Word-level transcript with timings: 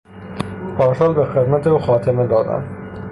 پارسال 0.77 1.13
به 1.13 1.25
خدمت 1.25 1.67
او 1.67 1.79
خاتمه 1.79 2.27
دادند. 2.27 2.77